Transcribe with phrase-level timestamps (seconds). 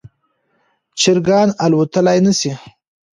[0.99, 2.51] چرګان الوتلی نشي